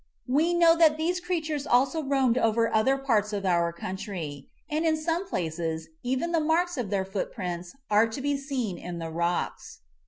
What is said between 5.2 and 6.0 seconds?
places